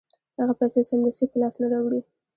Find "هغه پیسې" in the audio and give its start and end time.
0.39-0.81